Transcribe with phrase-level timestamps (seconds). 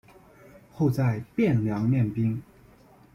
[0.71, 2.41] 后在汴梁练兵。